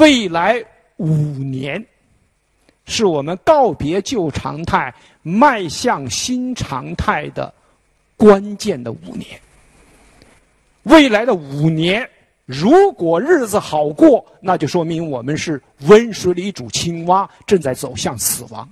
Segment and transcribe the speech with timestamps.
[0.00, 0.64] 未来
[0.96, 1.84] 五年
[2.86, 7.52] 是我们告别旧常态、迈向新常态的
[8.16, 9.38] 关键的五年。
[10.84, 12.08] 未来的五年，
[12.46, 18.66] 如果日子好过，那就说明我们是温水里煮青蛙，正在走向死亡；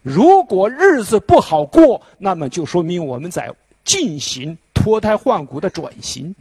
[0.00, 3.54] 如果日子不好过，那么就说明我们在
[3.84, 6.34] 进行脱胎换骨的转型，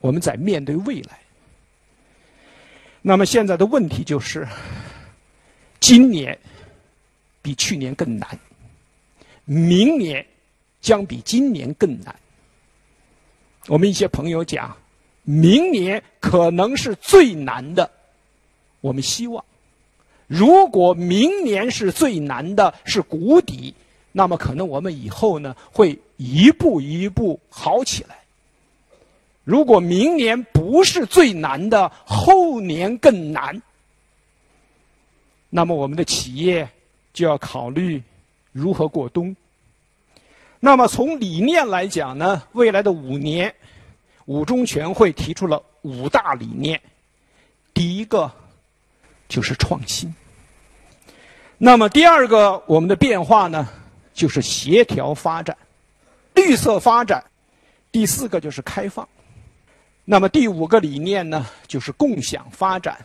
[0.00, 1.16] 我们在面对未来。
[3.08, 4.44] 那么现在的问题就是，
[5.78, 6.36] 今年
[7.40, 8.36] 比去年更难，
[9.44, 10.26] 明年
[10.80, 12.12] 将比今年更难。
[13.68, 14.76] 我们一些朋友讲，
[15.22, 17.88] 明年可能是最难的。
[18.80, 19.44] 我们希望，
[20.26, 23.72] 如果明年是最难的，是谷底，
[24.10, 28.18] 那么可能我们以后呢会一步一步好起来。
[29.44, 33.62] 如果明年不是最难的，后年更难，
[35.48, 36.68] 那么我们的企业
[37.12, 38.02] 就要考虑
[38.50, 39.36] 如何过冬。
[40.58, 43.54] 那么从理念来讲呢，未来的五年，
[44.24, 46.80] 五中全会提出了五大理念。
[47.72, 48.32] 第一个
[49.28, 50.12] 就是创新。
[51.58, 53.68] 那么第二个我们的变化呢，
[54.12, 55.56] 就是协调发展、
[56.34, 57.24] 绿色发展。
[57.92, 59.08] 第四个就是开放。
[60.06, 62.96] 那么第五个理念呢，就是共享发展。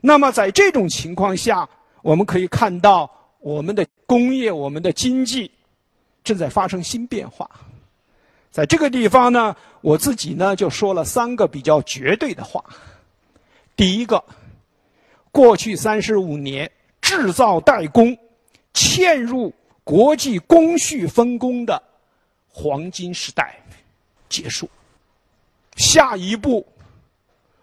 [0.00, 1.68] 那么在这种情况下，
[2.02, 5.50] 我们可以看到我们的工业、我们的经济。
[6.24, 7.48] 正在发生新变化，
[8.50, 12.62] 在这个地方呢，我自己呢就说了三个比较绝对的话。
[13.74, 14.22] 第一个，
[15.32, 16.70] 过去三十五年
[17.00, 18.14] 制造代工
[18.74, 19.54] 嵌入
[19.84, 21.82] 国际工序分工的
[22.46, 23.58] 黄金时代
[24.28, 24.68] 结束，
[25.88, 26.66] 下一步，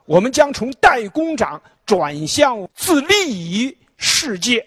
[0.06, 4.66] 我们将从代工厂转向自立于世界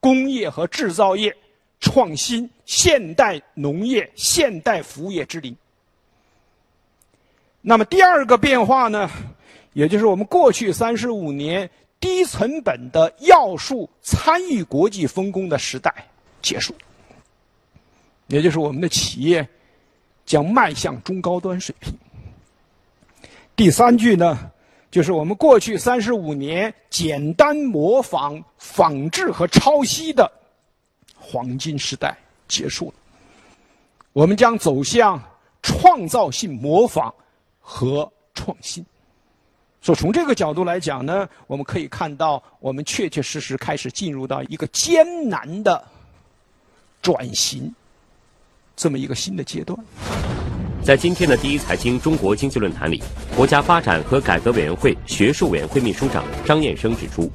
[0.00, 1.34] 工业和制造业。
[1.82, 5.56] 创新现代农业、现代服务业之林。
[7.62, 9.10] 那么第二个变化呢，
[9.72, 15.90] 也就是我们过去三十五年低成本的要素参与国际分工的时代
[16.42, 16.74] 结束，
[18.26, 19.48] 也就是我们的企业
[20.26, 21.94] 将迈向中高端水平。
[23.60, 24.50] 第三句呢，
[24.90, 30.32] 就是我们过去三十五年简单模仿、仿制和抄袭的。
[31.14, 32.16] 黄金时代
[32.48, 32.94] 结束了，
[34.14, 35.22] 我们将走向
[35.60, 37.14] 创造性模仿
[37.60, 38.82] 和创新。
[39.82, 45.86] 所以从这个角度来讲呢，我们可以看到，我们确确实实开始进入到一个艰难的
[47.02, 47.74] 转型
[48.74, 49.78] 这么一个新的阶段。
[50.90, 53.00] 在今天的第一财经中国经济论坛里，
[53.36, 57.30] 国家发展和改革委员会学术委员会秘书长张燕生指出，“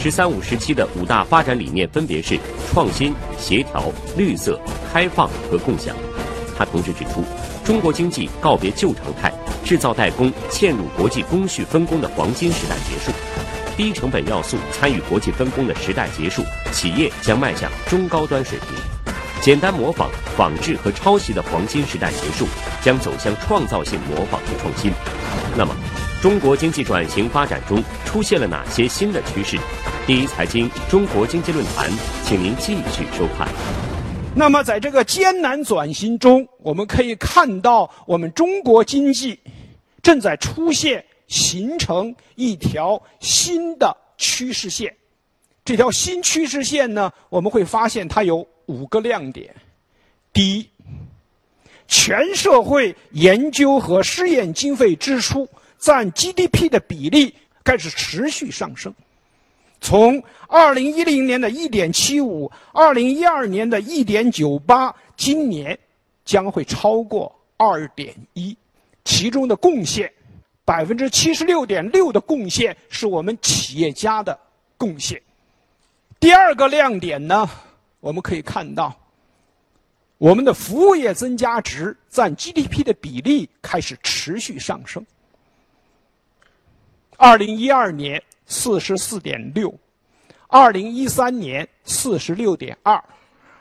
[0.00, 2.38] 十三五”时期的五大发展理念分别是
[2.72, 4.58] 创新、协调、绿色、
[4.90, 5.94] 开放和共享。
[6.56, 7.22] 他同时指出，
[7.66, 9.30] 中国经济告别旧常态，
[9.62, 13.12] 制造代工嵌入国际工序分工的黄金时代结束，
[13.76, 16.42] 低成本要素参与国际分工的时代结束，
[16.72, 18.95] 企业将迈向中高端水平。
[19.46, 22.48] 简单模仿、仿制和抄袭的黄金时代结束，
[22.82, 24.90] 将走向创造性模仿和创新。
[25.56, 25.72] 那么，
[26.20, 29.56] 中国经济转型发展中出现了哪些新的趋势？
[30.04, 31.88] 第一财经中国经济论坛，
[32.24, 33.46] 请您继续收看。
[34.34, 39.38] 那么，在这个艰难转型中，我们可以看到，我们中国经济
[40.02, 44.92] 正在出现形成一条新的趋势线。
[45.64, 48.44] 这条新趋势线呢，我们会发现它有。
[48.66, 49.54] 五个亮点：
[50.32, 50.68] 第一，
[51.88, 57.34] 全社会研究和试验经费支出占 GDP 的比例
[57.64, 58.94] 开始持续上升，
[59.80, 65.78] 从2010年的一点七五二零一二年的一点九八今年
[66.24, 68.56] 将会超过二点一
[69.04, 70.12] 其中的贡献，
[70.64, 74.38] 百分之七十六点六的贡献是我们企业家的
[74.76, 75.22] 贡献。
[76.18, 77.48] 第二个亮点呢？
[78.00, 78.94] 我们可以看到，
[80.18, 85.04] 我们的服务业增加值占 GDP 的比例开始持续上升。
[87.16, 89.74] 二零一二年四十四点六，
[90.46, 93.02] 二零一三年四十六点二，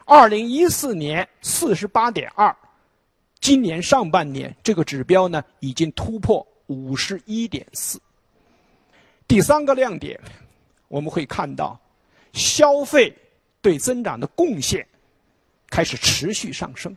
[0.06, 2.56] 二零一四年四十八点二，
[3.40, 8.00] 今年上半年这个指标呢已经突破五十一点四。
[9.28, 10.20] 第三个亮点，
[10.88, 11.80] 我们会看到
[12.34, 13.12] 消费。
[13.66, 14.86] 对增长的贡献
[15.72, 16.96] 开始持续上升。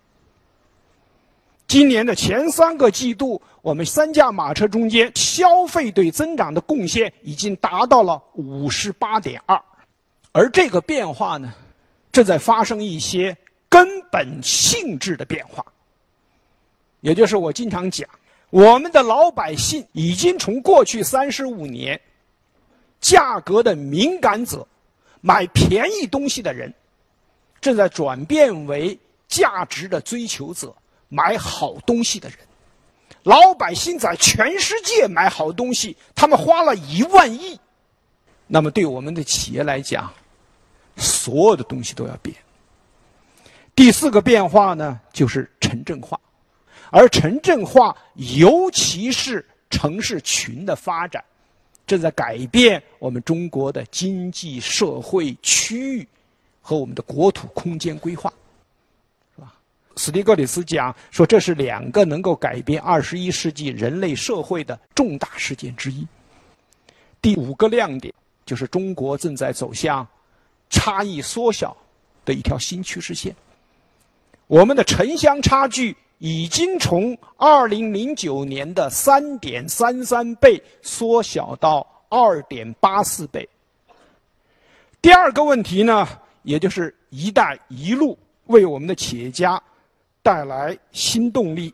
[1.66, 9.58] 今年的前三个季度，我们三驾马车中间消费对增长的贡献已经达到了五十八点二，
[10.32, 11.54] 而这个变化呢，
[12.12, 13.34] 正在发生一些
[13.66, 15.64] 根本性质的变化。
[17.00, 18.06] 也就是我经常讲，
[18.50, 21.98] 我们的老百姓已经从过去三十五年
[23.00, 24.68] 价格的敏感者、
[25.20, 26.72] 买便宜东西的人，
[27.60, 30.74] 正在转变为价值的追求者。
[31.10, 32.38] 买好东西的人，
[33.22, 37.58] 老百姓在全世界买好东西，他们花了一万亿。
[38.46, 40.12] 那么对我们的企业来讲，
[40.98, 42.36] 所有的东西都要变。
[43.74, 46.20] 第四个变化呢，就是城镇化，
[46.90, 51.24] 而城镇化尤其是城市群的发展，
[51.88, 56.06] 正在改变我们中国的经济社会区域
[56.60, 58.32] 和我们的国土空间规划。
[59.34, 59.54] 是吧
[59.96, 66.06] 斯蒂格里斯讲说，这是两个能够改变二十一世纪人类社会的重大事件之一。
[67.22, 68.14] 第五个亮点
[68.44, 70.06] 就是中国正在走向
[70.70, 71.76] 差异缩小
[72.24, 73.34] 的一条新趋势线。
[74.46, 83.48] 我们的城乡差距已经从二零零九年的三点三三倍缩小到二点八四倍。
[85.00, 86.06] 第二个问题呢，
[86.42, 89.60] 也就是“一带一路”为我们的企业家。
[90.20, 91.72] 带来新动力，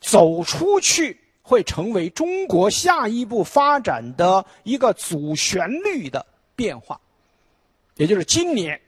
[0.00, 6.24] 走出去会成为中国下一步发展的一个主旋律的
[6.54, 7.00] 变化。
[7.96, 8.80] 也就是今年，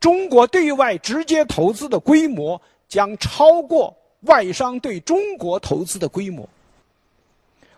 [0.00, 3.96] 中国对外直接投资的规模将超过
[4.26, 6.48] 外商对中国投资的规模。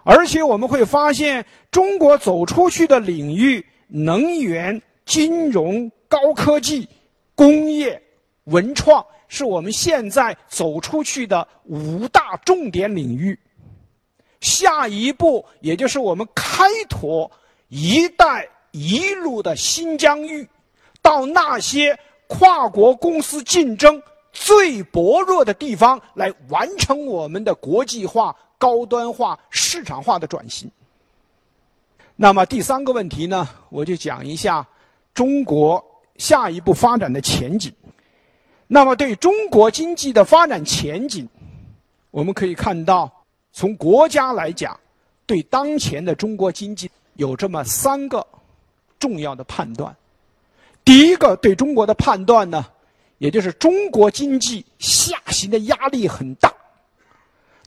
[0.03, 6.89] 而且我们会发现，中国走出去的领域，能源、金融、高科技、
[7.35, 8.03] 工业、
[8.45, 9.05] 文创。
[9.31, 13.39] 是我们现在走出去的五大重点领域。
[14.41, 17.31] 下一步，也就是我们开拓
[17.69, 20.49] “一带一路”的新疆域，
[21.03, 24.03] 到那些跨国公司竞争
[24.41, 30.71] 最薄弱的地方，来完成我们的国际化、高端化、市场化的转型。
[32.15, 34.65] 那么第三个问题呢，我就讲一下
[35.13, 35.85] 中国
[36.17, 37.73] 下一步发展的前景。
[38.69, 41.29] 那么，对中国经济的发展前景，
[42.11, 43.11] 我们可以看到，
[43.53, 44.79] 从国家来讲，
[45.27, 48.25] 对当前的中国经济有这么三个
[48.99, 49.95] 重要的判断。
[50.85, 52.65] 第一个对中国的判断呢，
[53.19, 56.53] 也就是中国经济下行的压力很大。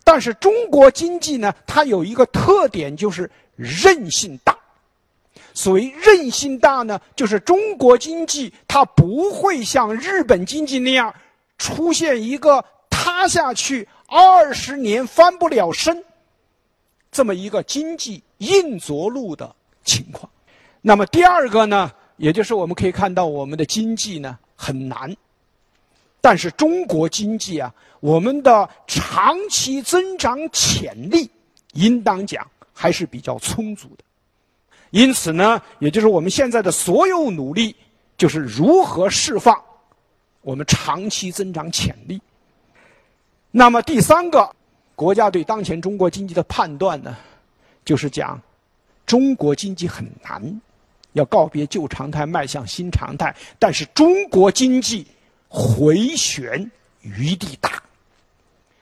[0.04, 4.58] 但是，中国经济呢，它有一个特点，就是韧性大。
[5.54, 11.14] 所谓韧性大呢，就是中国经济它不会像日本经济那样
[11.58, 16.04] 出现一个塌下去二十年翻不了身
[17.12, 20.30] 这么一个经济硬着陆的情况。
[20.82, 25.16] 那么第二个呢，也就是我们可以看到我们的经济呢很难，
[26.22, 31.30] 但是中国经济啊，我们的长期增长潜力
[31.74, 34.04] 应当讲还是比较充足的。
[34.92, 37.76] 因此呢，也就是我们现在的所有努力，
[38.18, 39.60] 就是如何释放
[40.42, 42.22] 我们长期增长潜力。
[43.50, 44.54] 那么第三个，
[44.96, 47.18] 国家对当前中国经济的判断呢，
[47.84, 48.40] 就是讲
[49.06, 50.62] 中国经济很难，
[51.14, 53.36] 要告别旧常态，迈向新常态。
[53.58, 55.08] 但是中国经济
[55.54, 57.84] 回旋余地大，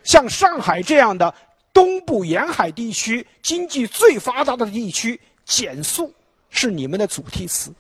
[0.04, 1.34] 像上海这样的
[1.74, 5.20] 东部沿海地区经济最发达的地区。
[5.46, 6.14] 减速
[6.52, 7.74] 是你们的主题词，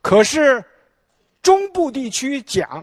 [0.00, 0.64] 可是
[1.42, 2.82] 中部地区讲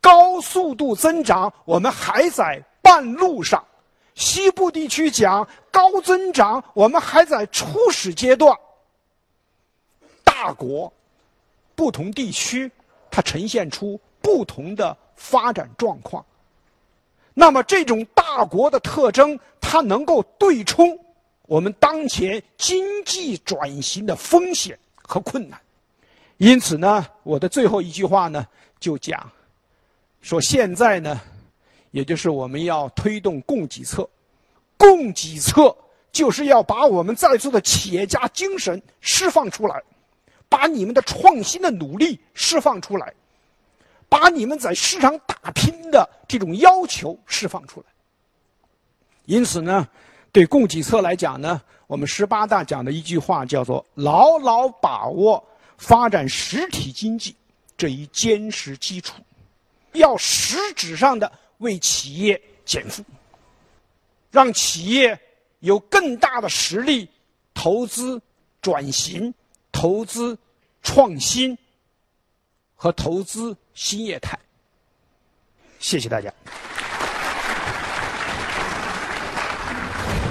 [0.00, 3.62] 高速度增长，我们还在半路上；
[4.14, 8.56] 西部地区讲高增长，我们还在初始阶段。
[10.24, 10.90] 大国
[11.74, 12.72] 不同地区，
[13.10, 16.24] 它呈现出不同的发展状况。
[17.32, 20.98] 那么这种大国的特征，它能够对冲。
[21.46, 25.60] 我们当前经济转型的风险和困难，
[26.36, 28.46] 因此呢，我的最后一句话呢，
[28.78, 29.28] 就讲
[30.20, 31.20] 说现在呢，
[31.90, 34.08] 也就是我们要推动供给侧，
[34.76, 35.76] 供给侧
[36.12, 39.82] 就是要把我们在座的企业家精神释放出来，
[40.48, 43.12] 把你们的创新的努力释放出来，
[44.10, 47.86] 把你们在市场打拼的这种要求释放出来。
[49.24, 49.88] 因此呢。
[50.32, 55.44] 对供给侧来讲呢，我们十八大讲的一句话叫做“牢牢把握
[55.76, 57.34] 发展实体经济
[57.76, 59.20] 这一坚实基础”，
[59.90, 63.02] 要实质上的为企业减负，
[64.30, 65.20] 让企业
[65.58, 67.08] 有更大的实力
[67.52, 68.22] 投资
[68.62, 69.34] 转型、
[69.72, 70.38] 投资
[70.80, 71.58] 创新
[72.76, 74.38] 和投资新业态。
[75.78, 76.32] 谢谢大家。